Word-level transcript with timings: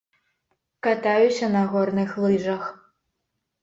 Катаюся 0.87 1.53
на 1.59 1.63
горных 1.77 2.19
лыжах. 2.27 2.63